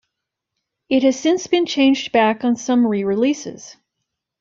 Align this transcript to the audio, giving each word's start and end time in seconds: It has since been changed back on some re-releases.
It 0.89 1.03
has 1.03 1.19
since 1.19 1.45
been 1.45 1.67
changed 1.67 2.11
back 2.11 2.43
on 2.43 2.55
some 2.55 2.87
re-releases. 2.87 3.77